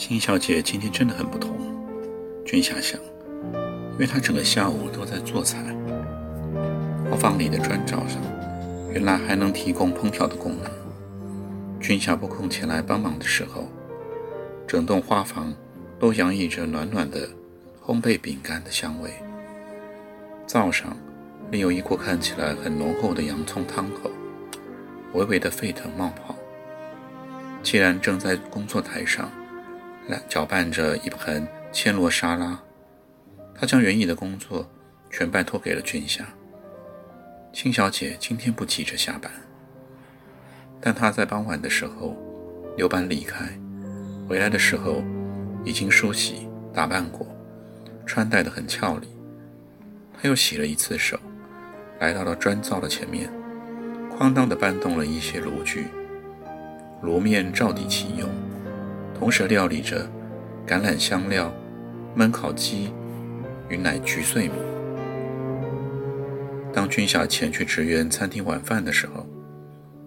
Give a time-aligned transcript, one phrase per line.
[0.00, 1.54] 辛小姐今天真的很不同，
[2.46, 2.98] 君霞想，
[3.92, 5.58] 因为她整个下午都在做菜。
[7.10, 8.16] 花房里的砖灶上，
[8.94, 10.72] 原来还能提供烹调的功能。
[11.82, 13.68] 君霞拨空前来帮忙的时候，
[14.66, 15.52] 整栋花房
[15.98, 17.28] 都洋溢着暖暖的
[17.84, 19.10] 烘焙饼干的香味。
[20.46, 20.96] 灶上
[21.50, 24.10] 另有一锅看起来很浓厚的洋葱汤口，
[25.12, 26.34] 微微的沸腾冒泡。
[27.62, 29.30] 既然正在工作台上。
[30.28, 32.58] 搅拌着一盆千罗沙拉，
[33.54, 34.68] 他将园艺的工作
[35.10, 36.26] 全拜托给了俊夏。
[37.52, 39.30] 青小姐今天不急着下班，
[40.80, 42.16] 但她在傍晚的时候
[42.76, 43.46] 留班离开，
[44.28, 45.02] 回来的时候
[45.64, 47.26] 已经梳洗打扮过，
[48.06, 49.08] 穿戴得很俏丽。
[50.14, 51.18] 她又洗了一次手，
[51.98, 53.28] 来到了砖灶的前面，
[54.16, 55.88] 哐当地搬动了一些炉具，
[57.02, 58.28] 炉面照底启用。
[59.20, 60.10] 同时料理着
[60.66, 61.52] 橄榄香料
[62.16, 62.90] 焖烤鸡
[63.68, 64.54] 与奶焗碎米。
[66.72, 69.26] 当君霞前去支援餐厅晚饭的时候，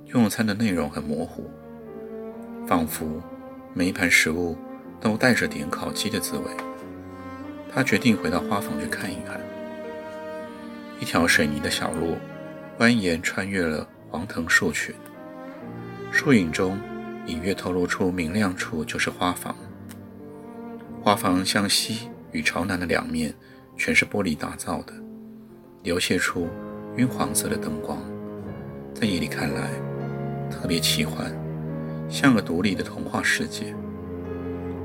[0.08, 1.48] 用餐的内容很模糊，
[2.66, 3.22] 仿佛
[3.76, 4.58] 每一盘食物
[5.00, 6.46] 都带着点烤鸡的滋味。
[7.72, 9.40] 他决定回到花房去看一看。
[11.00, 12.18] 一条水泥的小路
[12.80, 14.96] 蜿蜒穿越了黄藤树群，
[16.12, 16.76] 树影中。
[17.26, 19.56] 隐约透露出明亮处就是花房，
[21.02, 23.34] 花房向西与朝南的两面
[23.78, 24.94] 全是玻璃打造的，
[25.84, 26.50] 流泻出
[26.98, 27.98] 晕黄色的灯光，
[28.94, 29.70] 在夜里看来
[30.52, 31.34] 特别奇幻，
[32.10, 33.74] 像个独立的童话世界。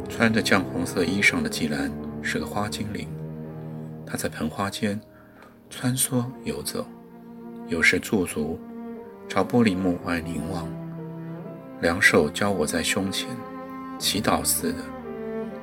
[0.09, 3.07] 穿着绛红色衣裳的季兰是个花精灵，
[4.07, 4.99] 她在盆花间
[5.69, 6.87] 穿梭游走，
[7.67, 8.59] 有时驻足
[9.29, 10.67] 朝玻璃幕外凝望。
[11.81, 13.29] 两手交握在胸前，
[13.99, 14.79] 祈祷似的，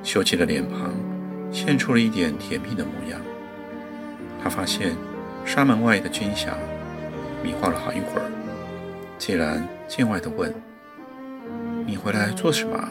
[0.02, 0.94] 秀气的脸庞
[1.52, 3.20] 现出了一点甜蜜的模样。
[4.42, 4.96] 他发现
[5.44, 6.56] 沙门外的军霞
[7.42, 8.30] 迷惑了好一会儿，
[9.18, 10.54] 竟然见外的问
[11.84, 12.88] ：“你回来做什么？”“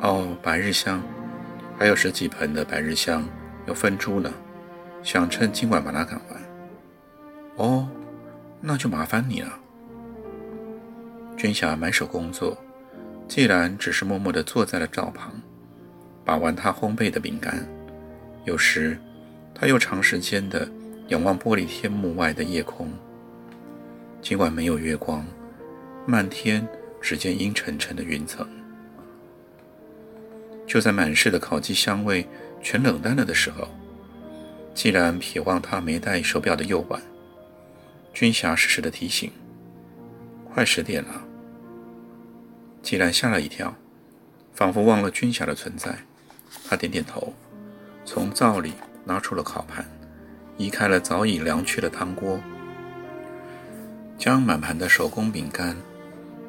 [0.00, 1.02] 哦，白日香，
[1.78, 3.24] 还有十几盆的白日香
[3.66, 4.30] 要分株呢，
[5.02, 6.42] 想趁今晚把它赶完。
[7.56, 7.88] ”“哦，
[8.60, 9.48] 那就麻烦你了。”
[11.44, 12.56] 君霞满手工作，
[13.28, 15.30] 既然只是默默地坐在了灶旁，
[16.24, 17.68] 把玩他烘焙的饼干。
[18.46, 18.98] 有时，
[19.54, 20.66] 他又长时间地
[21.08, 22.90] 仰望玻璃天幕外的夜空。
[24.22, 25.22] 尽管没有月光，
[26.06, 26.66] 漫天
[26.98, 28.48] 只见阴沉沉的云层。
[30.66, 32.26] 就在满室的烤鸡香味
[32.62, 33.68] 全冷淡了的时候，
[34.72, 36.98] 既然瞥望他没戴手表的右腕，
[38.14, 39.30] 君霞适时地提醒。
[40.54, 41.22] 快十点了，
[42.84, 43.74] 季然吓了一跳，
[44.52, 45.96] 仿佛忘了军霞的存在。
[46.68, 47.32] 他点点头，
[48.04, 48.74] 从灶里
[49.06, 49.82] 拿出了烤盘，
[50.58, 52.38] 移开了早已凉去的汤锅，
[54.18, 55.74] 将满盘的手工饼干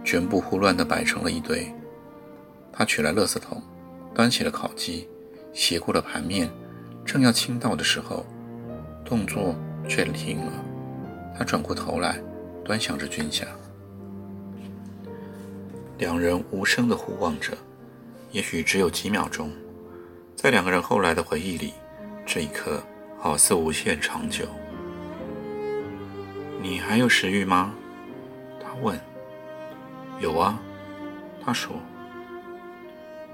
[0.03, 1.73] 全部胡乱地摆成了一堆。
[2.73, 3.63] 他取来垃圾桶，
[4.13, 5.07] 端起了烤鸡，
[5.53, 6.51] 斜过了盘面，
[7.05, 8.25] 正要倾倒的时候，
[9.05, 9.55] 动作
[9.87, 10.51] 却停了。
[11.37, 12.21] 他转过头来，
[12.65, 13.47] 端详着军霞。
[15.97, 17.57] 两人无声地互望着，
[18.31, 19.51] 也许只有几秒钟。
[20.35, 21.73] 在两个人后来的回忆里，
[22.25, 22.83] 这一刻
[23.17, 24.45] 好似无限长久。
[26.61, 27.73] 你还有食欲吗？
[28.59, 28.99] 他问。
[30.19, 30.59] 有啊，
[31.43, 31.71] 他说。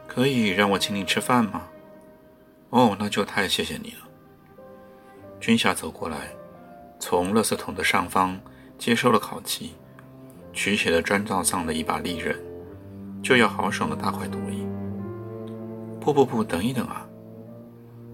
[0.07, 1.67] 可以让我请你吃饭吗？
[2.69, 4.07] 哦，那就太谢谢你了。
[5.39, 6.31] 君霞走过来，
[6.99, 8.39] 从垃圾桶的上方
[8.77, 9.73] 接收了烤鸡，
[10.53, 12.37] 取起了砖灶上的一把利刃。
[13.21, 14.65] 就要豪爽的大快朵颐。
[15.99, 17.05] 不不不，等一等啊！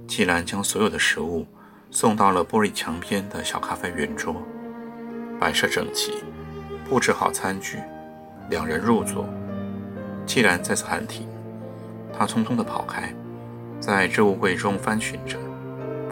[0.08, 1.46] 季兰将所有的食物
[1.90, 4.36] 送到了玻璃墙边的小咖啡圆桌，
[5.40, 6.14] 摆设整齐，
[6.88, 7.78] 布置好餐具，
[8.50, 9.26] 两人入座。
[10.26, 11.26] 季兰再次喊停，
[12.18, 13.14] 他匆匆地跑开，
[13.80, 15.38] 在置物柜中翻寻着，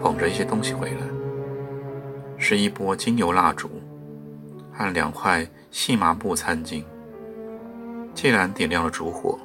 [0.01, 1.01] 捧着一些东西回来，
[2.37, 3.69] 是一波精油蜡烛
[4.71, 6.83] 和两块细麻布餐巾。
[8.15, 9.37] 既然点亮了烛火，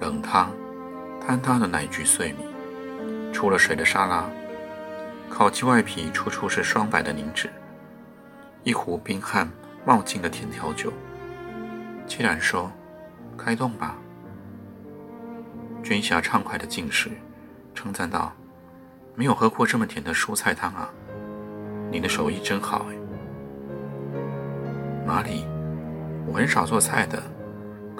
[0.00, 0.50] 冷汤、
[1.24, 4.28] 坍塌的奶焗碎米、出了水的沙拉、
[5.30, 7.48] 烤鸡外皮处处是霜白的凝脂、
[8.64, 9.48] 一壶冰汗
[9.86, 10.92] 冒劲的甜调酒。
[12.06, 12.70] 既然说
[13.38, 13.96] ：“开动吧。”
[15.82, 17.08] 军霞畅快的进食，
[17.72, 18.32] 称赞道
[19.14, 20.90] ：“没有喝过这么甜的蔬菜汤啊！
[21.90, 22.96] 你的手艺真好哎。”
[25.06, 25.46] 哪里？
[26.26, 27.22] 我很少做菜的，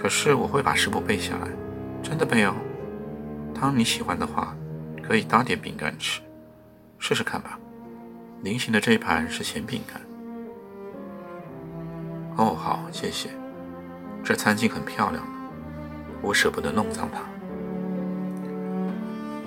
[0.05, 1.49] 可是我会把食谱背下来，
[2.03, 2.55] 真的背哦。
[3.55, 4.55] 汤你喜欢的话，
[5.03, 6.21] 可以搭点饼干吃，
[6.99, 7.59] 试试看吧。
[8.43, 9.99] 菱形的这一盘是咸饼干。
[12.37, 13.31] 哦，好，谢谢。
[14.23, 15.27] 这餐巾很漂亮
[16.21, 17.23] 我舍不得弄脏它。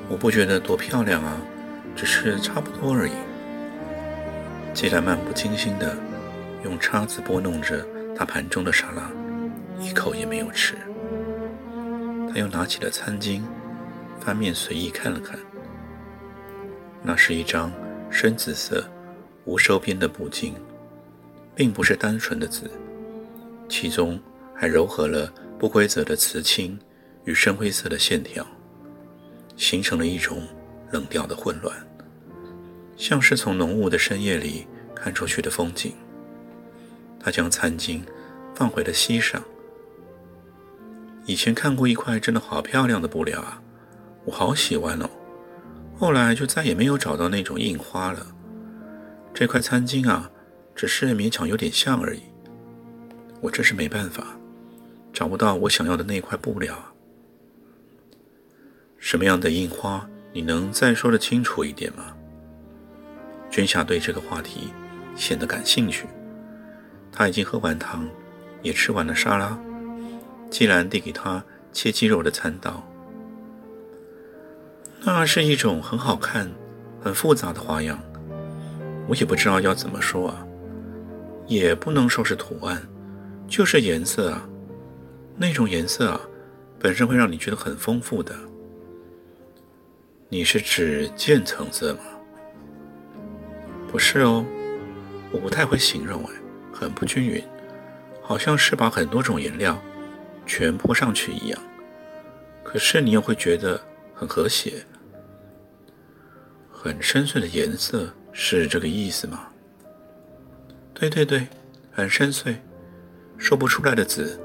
[0.09, 1.37] 我不觉得多漂亮啊，
[1.95, 3.11] 只是差不多而已。
[4.73, 5.95] 季兰漫不经心地
[6.63, 7.85] 用叉子拨弄着
[8.17, 9.11] 他盘中的沙拉，
[9.79, 10.75] 一口也没有吃。
[12.29, 13.41] 他又拿起了餐巾，
[14.19, 15.39] 翻面随意看了看。
[17.01, 17.71] 那是一张
[18.09, 18.83] 深紫色、
[19.45, 20.53] 无收边的布巾，
[21.55, 22.69] 并不是单纯的紫，
[23.69, 24.19] 其中
[24.53, 26.77] 还糅合了不规则的瓷青
[27.23, 28.45] 与深灰色的线条。
[29.55, 30.43] 形成了一种
[30.91, 31.75] 冷调的混乱，
[32.95, 35.93] 像是从浓雾的深夜里看出去的风景。
[37.19, 38.01] 他将餐巾
[38.53, 39.43] 放回了膝上。
[41.27, 43.61] 以前看过一块真的好漂亮的布料啊，
[44.23, 45.09] 我好喜欢哦。
[45.93, 48.25] 后来就再也没有找到那种印花了。
[49.33, 50.31] 这块餐巾啊，
[50.73, 52.21] 只是勉强有点像而已。
[53.41, 54.25] 我真是没办法，
[55.11, 56.73] 找不到我想要的那块布料。
[58.97, 60.07] 什么样的印花？
[60.31, 62.15] 你能再说得清楚一点吗？
[63.49, 64.71] 君夏对这个话题
[65.13, 66.07] 显得感兴趣。
[67.11, 68.07] 他已经喝完汤，
[68.61, 69.59] 也吃完了沙拉。
[70.49, 72.83] 既然递给他切鸡肉的餐刀，
[75.03, 76.49] 那是一种很好看、
[77.01, 77.99] 很复杂的花样。
[79.07, 80.45] 我也不知道要怎么说啊，
[81.45, 82.81] 也不能说是图案，
[83.47, 84.47] 就是颜色啊。
[85.37, 86.19] 那种颜色啊，
[86.79, 88.35] 本身会让你觉得很丰富的。
[90.29, 91.99] 你是指渐层色吗？
[93.89, 94.45] 不是哦，
[95.31, 96.31] 我不太会形容哎，
[96.73, 97.41] 很不均匀，
[98.21, 99.81] 好像是把很多种颜料
[100.47, 101.59] 全泼上去一样。
[102.63, 103.79] 可是你又会觉得
[104.15, 104.83] 很和谐，
[106.71, 109.47] 很深邃的颜色是这个意思吗？
[110.93, 111.47] 对对对，
[111.91, 112.55] 很深邃，
[113.37, 114.39] 说不出来的紫，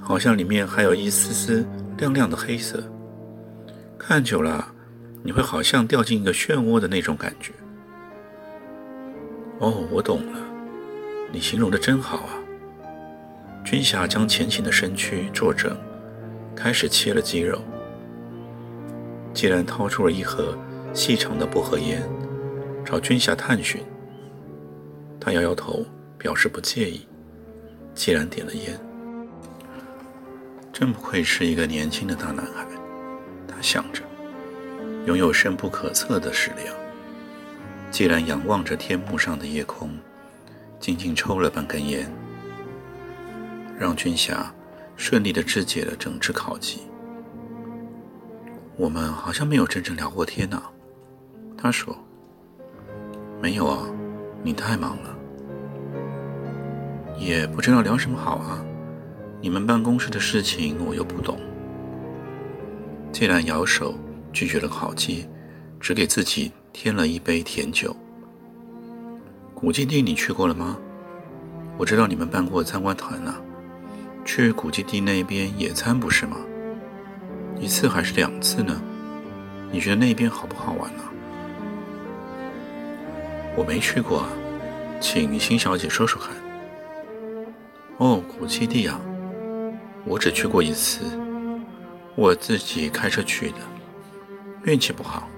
[0.00, 1.66] 好像里面还有一丝丝
[1.98, 2.82] 亮亮的黑色，
[3.98, 4.74] 看久了。
[5.22, 7.52] 你会好像掉进一个漩涡的那种感觉。
[9.58, 10.40] 哦，我懂了，
[11.30, 12.40] 你形容的真好啊。
[13.64, 15.76] 君霞将前倾的身躯坐正，
[16.56, 17.60] 开始切了鸡肉。
[19.32, 20.56] 既然掏出了一盒
[20.92, 22.02] 细长的薄荷烟，
[22.84, 23.80] 朝君霞探寻。
[25.20, 25.84] 他摇摇头，
[26.18, 27.06] 表示不介意。
[27.94, 28.78] 既然点了烟，
[30.72, 32.66] 真不愧是一个年轻的大男孩，
[33.46, 34.02] 他想着。
[35.06, 36.74] 拥有深不可测的食量。
[37.90, 39.90] 既然仰望着天幕上的夜空，
[40.78, 42.10] 静静抽了半根烟，
[43.80, 44.54] 让君霞
[44.94, 46.82] 顺利地肢解了整只烤鸡。
[48.76, 50.62] 我们好像没有真正聊过天呢。
[51.56, 51.96] 他说
[53.40, 53.86] ：“没有啊，
[54.42, 55.16] 你太忙了，
[57.18, 58.62] 也不知道聊什么好啊。
[59.40, 61.40] 你们办公室的事情我又不懂。”
[63.10, 63.94] 既然摇手。
[64.32, 65.26] 拒绝了烤鸡，
[65.80, 67.96] 只给自己添了一杯甜酒。
[69.56, 70.78] 古迹地你去过了吗？
[71.76, 73.34] 我知道你们办过参观团呢，
[74.32, 76.36] 去古迹地那边野餐不是吗？
[77.58, 78.80] 一次还是两次呢？
[79.72, 81.02] 你觉得那边好不好玩呢？
[83.56, 84.28] 我没去过啊，
[85.00, 86.30] 请辛小姐说说看。
[87.96, 89.00] 哦，古迹地啊，
[90.04, 91.00] 我只去过一次，
[92.14, 93.56] 我自己开车去的。
[94.62, 95.28] 运气不好，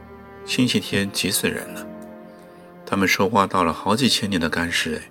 [0.45, 1.87] 星期天急死人了。
[2.85, 5.11] 他们说挖到了好几千年的干尸，哎，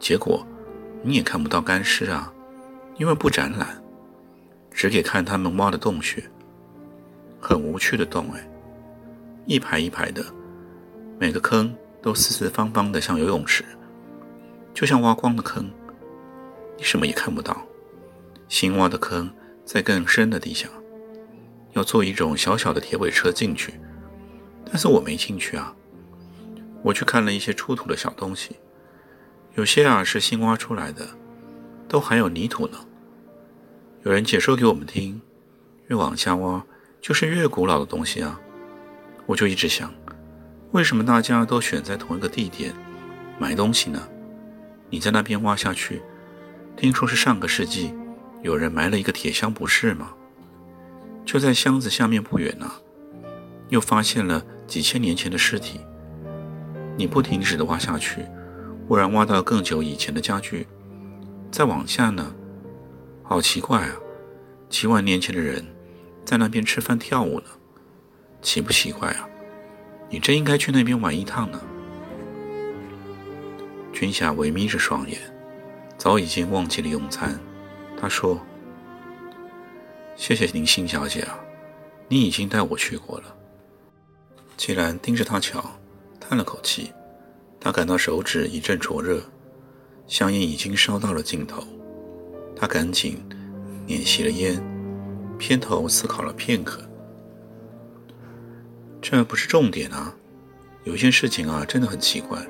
[0.00, 0.44] 结果
[1.04, 2.32] 你也看不到干尸啊，
[2.98, 3.82] 因为不展览，
[4.70, 6.22] 只给看他们挖的洞穴。
[7.40, 8.50] 很无趣的洞，哎，
[9.46, 10.24] 一排一排的，
[11.18, 13.64] 每个坑都四四方方的，像游泳池，
[14.74, 15.70] 就像挖光的坑，
[16.76, 17.56] 你什么也看不到。
[18.48, 19.30] 新挖的坑
[19.64, 20.68] 在更深的地下。
[21.74, 23.74] 要坐一种小小的铁轨车进去，
[24.64, 25.72] 但是我没进去啊。
[26.82, 28.56] 我去看了一些出土的小东西，
[29.54, 31.06] 有些啊是新挖出来的，
[31.86, 32.78] 都还有泥土呢。
[34.04, 35.20] 有人解说给我们听，
[35.88, 36.64] 越往下挖
[37.00, 38.40] 就是越古老的东西啊。
[39.26, 39.92] 我就一直想，
[40.70, 42.72] 为什么大家都选在同一个地点
[43.40, 44.08] 埋东西呢？
[44.88, 46.00] 你在那边挖下去，
[46.76, 47.92] 听说是上个世纪
[48.40, 50.12] 有人埋了一个铁箱，不是吗？
[51.24, 52.70] 就在箱子下面不远呢，
[53.68, 55.80] 又发现了几千年前的尸体。
[56.96, 58.24] 你不停止的挖下去，
[58.86, 60.66] 忽然挖到更久以前的家具，
[61.50, 62.32] 再往下呢，
[63.28, 63.94] 好奇怪啊！
[64.70, 65.62] 几万年前的人
[66.24, 67.46] 在那边吃饭跳舞呢，
[68.40, 69.28] 奇不奇怪啊？
[70.08, 71.60] 你真应该去那边玩一趟呢。
[73.92, 75.20] 君夏微眯着双眼，
[75.98, 77.38] 早已经忘记了用餐。
[78.00, 78.40] 他说
[80.16, 81.38] ：“谢谢您，辛小姐啊，
[82.08, 83.36] 你已经带我去过了。”
[84.56, 85.62] 既然盯着他瞧。
[86.20, 86.92] 叹了口气，
[87.58, 89.22] 他感到手指一阵灼热，
[90.06, 91.62] 香烟已经烧到了尽头。
[92.60, 93.16] 他赶紧
[93.86, 94.60] 捻熄了烟，
[95.38, 96.82] 偏头思考了片刻。
[99.00, 100.14] 这不是重点啊！
[100.84, 102.44] 有一件事情啊，真的很奇怪，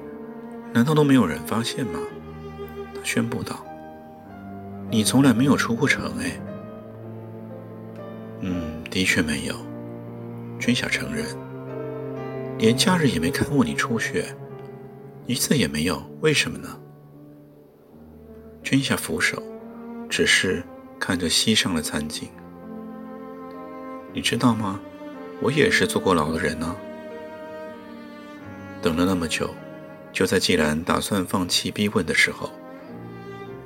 [0.72, 2.00] 难道都没有人发现吗？
[2.94, 3.64] 他宣布道
[4.90, 6.40] ：“你从来没有出过城哎。
[8.40, 9.54] ”“嗯，的确没有。”
[10.58, 11.26] 君夏承认。
[12.58, 14.24] 连假日也没看过你出去，
[15.26, 16.68] 一次也没有，为什么呢？
[18.64, 19.40] 君夏扶手，
[20.08, 20.62] 只是
[20.98, 22.28] 看着膝上的残景。
[24.12, 24.80] 你知道吗？
[25.40, 26.74] 我也是坐过牢的人呢。
[28.82, 29.54] 等了那么久，
[30.12, 32.50] 就在季兰打算放弃逼问的时候，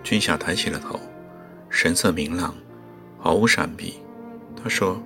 [0.03, 0.99] 君夏抬起了头，
[1.71, 2.55] 神色明朗，
[3.19, 3.95] 毫无闪避。
[4.63, 5.03] 他说：“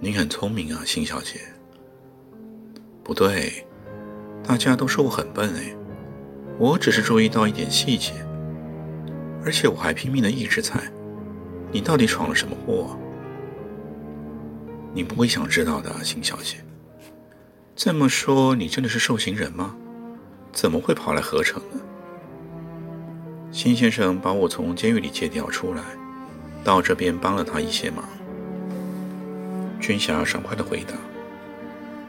[0.00, 1.40] 你很聪明啊，辛小姐。”
[3.04, 3.66] 不对，
[4.42, 5.76] 大家都说我很笨哎，
[6.58, 8.12] 我只是注意到一点细节，
[9.44, 10.80] 而且我还拼命的一直猜，
[11.70, 12.98] 你到底闯了什么祸？
[14.94, 16.56] 你不会想知道的，辛小姐。
[17.76, 19.74] 这么说，你真的是受刑人吗？
[20.52, 21.80] 怎么会跑来合成呢？
[23.50, 25.82] 辛先生把我从监狱里借调出来，
[26.62, 28.04] 到这边帮了他一些忙。
[29.80, 30.94] 君霞爽快的回答。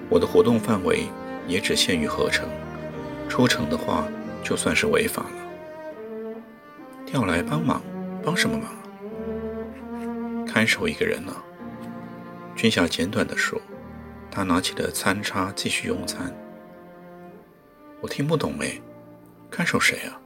[0.07, 1.05] 我的活动范围
[1.47, 2.47] 也只限于合成，
[3.27, 4.07] 出城的话
[4.43, 5.44] 就算是违法了。
[7.15, 7.81] 要来帮忙，
[8.21, 10.45] 帮什么忙？
[10.45, 11.33] 看守一个人呢。
[12.57, 13.59] 君夏简短地说。
[14.29, 16.29] 他拿起了餐叉继续用餐。
[18.01, 18.81] 我听不懂哎，
[19.49, 20.19] 看守谁啊？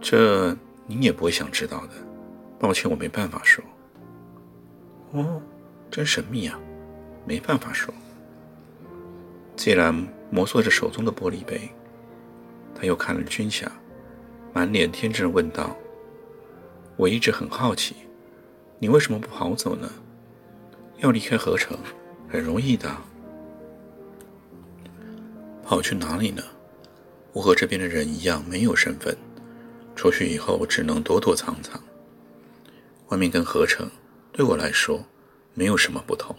[0.00, 1.90] 这您也不会想知道的。
[2.58, 3.62] 抱歉，我没办法说。
[5.12, 5.40] 哦，
[5.88, 6.58] 真神秘啊，
[7.24, 7.94] 没办法说。
[9.54, 9.94] 季兰
[10.28, 11.70] 摩挲着手中的玻璃杯，
[12.74, 13.70] 他又看了君夏，
[14.54, 15.76] 满脸天真问道
[16.96, 17.96] ：“我一直很好奇，
[18.78, 19.90] 你为什么不跑走呢？
[20.98, 21.76] 要离开河城，
[22.30, 22.88] 很容易的。
[25.64, 26.42] 跑去哪里呢？
[27.32, 29.16] 我和这边的人一样，没有身份，
[29.96, 31.82] 出去以后只能躲躲藏藏。
[33.08, 33.90] 外面跟河城
[34.32, 35.04] 对我来说
[35.52, 36.34] 没有什么不同。”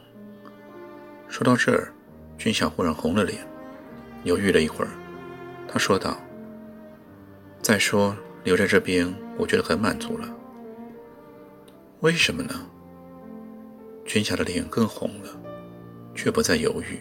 [1.27, 1.91] 说到这儿。
[2.37, 3.45] 君夏忽然红了脸，
[4.25, 4.91] 犹豫了一会儿，
[5.69, 6.17] 他说道
[7.65, 10.29] ：“再说留在这边，我觉得很满足了。
[12.01, 12.53] 为什么呢？”
[14.05, 15.29] 君夏的脸更红了，
[16.13, 16.99] 却不再犹豫，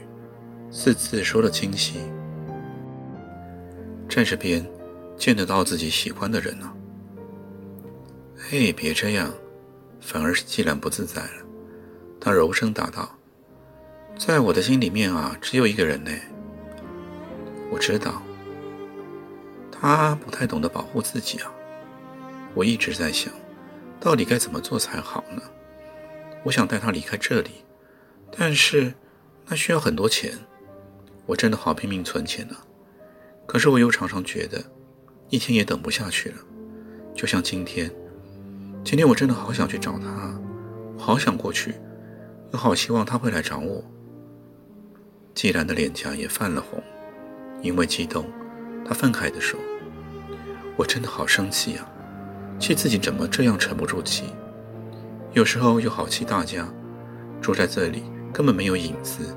[0.71, 1.99] 字字说的清晰
[4.09, 4.67] ：“在这边
[5.19, 6.73] 见得到自己喜欢的人呢。”
[8.35, 9.31] 嘿，别这样，
[10.01, 11.47] 反而是季兰不自在了。
[12.19, 13.15] 他柔声答道。
[14.17, 16.11] 在我的心里面啊，只有一个人呢。
[17.71, 18.23] 我知道，
[19.81, 21.53] 他不太懂得保护自己啊。
[22.55, 23.33] 我一直在想，
[23.99, 25.43] 到底该怎么做才好呢？
[26.45, 27.51] 我想带他离开这里，
[28.31, 28.95] 但是
[29.47, 30.39] 那需要很多钱。
[31.27, 32.55] 我真的好拼命存钱呢，
[33.47, 34.63] 可是我又常常觉得，
[35.31, 36.37] 一天也等不下去了。
[37.15, 37.91] 就像今天，
[38.85, 40.39] 今天我真的好想去找他，
[40.99, 41.75] 好想过去，
[42.53, 43.83] 又好希望他会来找我。
[45.35, 46.83] 季兰的脸颊也泛了红，
[47.63, 48.27] 因为激动，
[48.87, 49.59] 他愤慨地说
[50.77, 51.91] ：“我真的好生气啊，
[52.59, 54.25] 气自己怎么这样沉不住气。
[55.33, 56.69] 有时候又好气大家，
[57.41, 59.35] 住在这里根本没有隐私，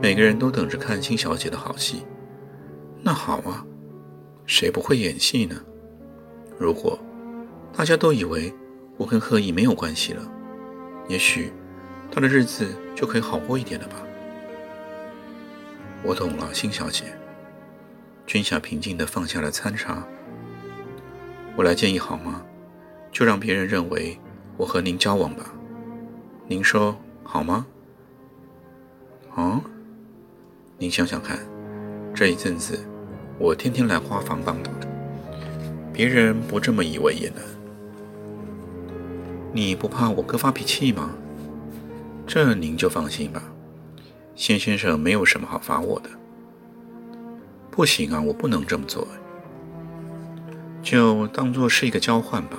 [0.00, 2.04] 每个人都等着看新小姐的好戏。
[3.00, 3.64] 那好啊，
[4.46, 5.56] 谁不会演戏呢？
[6.58, 6.98] 如果
[7.72, 8.52] 大家都以为
[8.96, 10.22] 我跟贺毅没有关系了，
[11.08, 11.52] 也许
[12.10, 13.96] 他的日子就可以好过一点了吧。”
[16.04, 17.04] 我懂了，辛小姐。
[18.32, 20.02] 君夏平静地放下了餐茶。
[21.54, 22.42] 我来建议好吗？
[23.10, 24.18] 就让别人认为
[24.56, 25.52] 我和您交往吧。
[26.46, 27.66] 您说好吗？
[29.34, 29.60] 哦，
[30.78, 31.40] 您想想看，
[32.14, 32.82] 这一阵子
[33.38, 34.70] 我天天来花房帮的，
[35.92, 37.44] 别人不这么以为也难。
[39.52, 41.10] 你不怕我哥发脾气吗？
[42.26, 43.42] 这您就放心吧，
[44.34, 46.08] 谢先生没有什么好罚我的。
[47.72, 49.08] 不行啊，我不能这么做，
[50.82, 52.58] 就当做是一个交换吧。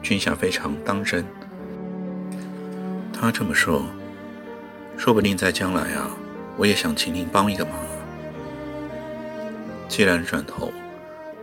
[0.00, 1.24] 君夏非常当真，
[3.12, 3.84] 他这么说，
[4.96, 6.08] 说不定在将来啊，
[6.56, 7.74] 我也想请您帮一个忙。
[9.88, 10.72] 既然转头，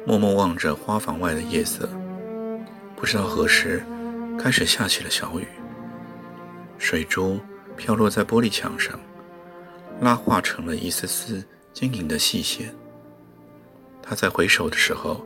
[0.06, 1.90] 默默望着花房外的夜色，
[2.96, 3.84] 不知道何时
[4.40, 5.46] 开始下起了小雨。
[6.78, 7.38] 水珠
[7.76, 8.98] 飘落在玻璃墙上，
[10.00, 11.44] 拉画成了一丝丝
[11.74, 12.74] 晶莹的细线。
[14.02, 15.26] 他在回首的时候，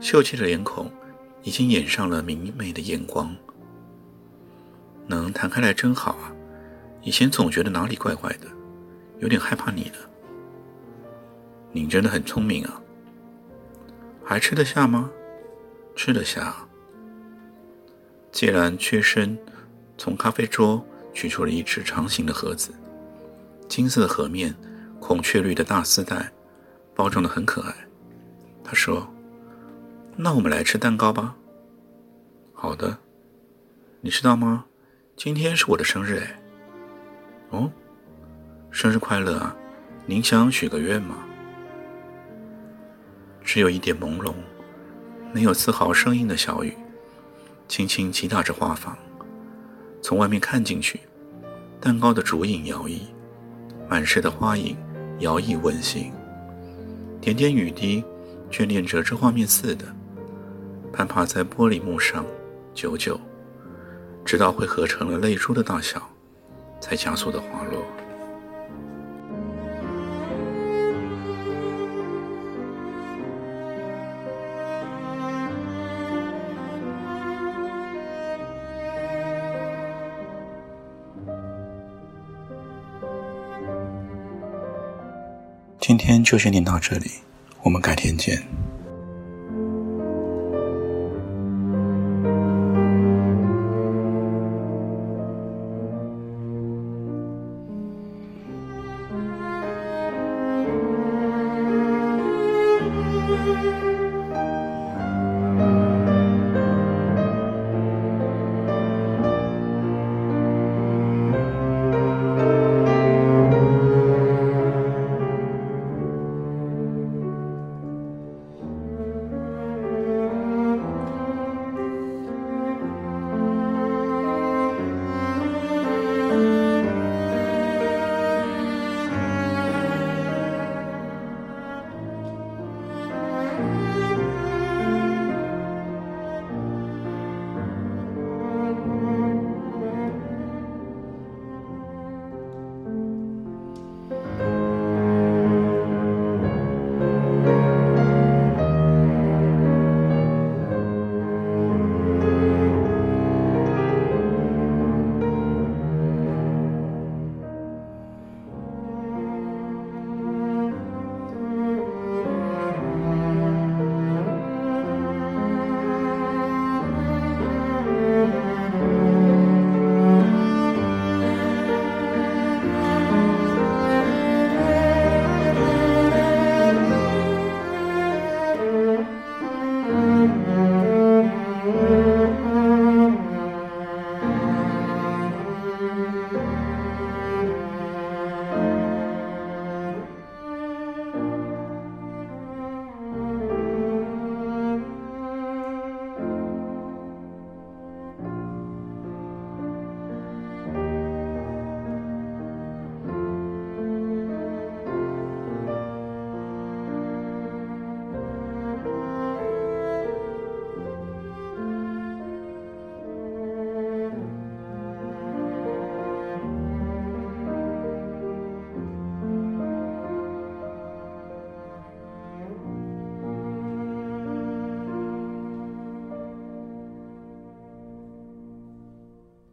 [0.00, 0.90] 秀气的脸孔
[1.42, 3.34] 已经掩上了明媚的眼光。
[5.06, 6.32] 能弹开来真好啊！
[7.02, 8.46] 以前总觉得哪里怪怪的，
[9.18, 9.96] 有点害怕你呢。
[11.72, 12.80] 你真的很聪明啊，
[14.24, 15.10] 还吃得下吗？
[15.96, 16.54] 吃得下。
[18.32, 19.38] 既然屈身。
[20.02, 22.72] 从咖啡桌取出了一只长形的盒子，
[23.68, 24.56] 金色的盒面，
[25.00, 26.30] 孔雀绿的大丝带，
[26.94, 27.74] 包装的很可爱。
[28.62, 29.08] 他说
[30.14, 31.34] ：“那我们来吃蛋糕吧。”
[32.54, 32.96] 好的。
[34.02, 34.64] 你知道吗？
[35.16, 36.40] 今天是我的生日哎。
[37.50, 37.70] 哦，
[38.70, 39.54] 生日快乐啊！
[40.06, 41.16] 您想许个愿吗？
[43.42, 44.32] 只有一点朦胧，
[45.34, 46.74] 没有丝毫声音的小雨，
[47.68, 48.94] 轻轻击打着画舫。
[50.00, 51.00] 从外面看进去，
[51.78, 53.00] 蛋糕的烛影摇曳，
[53.88, 54.76] 满室的花影
[55.20, 56.10] 摇曳温馨，
[57.20, 58.02] 点点雨滴
[58.50, 59.84] 眷恋着这画面似的，
[60.92, 62.24] 攀爬在玻璃幕上，
[62.72, 63.20] 久久，
[64.24, 66.02] 直到汇合成了泪珠的大小，
[66.80, 67.99] 才加速的滑落。
[85.90, 87.10] 今天就先念到这里，
[87.64, 88.40] 我们改天见。